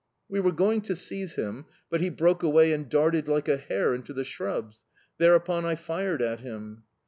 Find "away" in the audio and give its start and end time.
2.41-2.73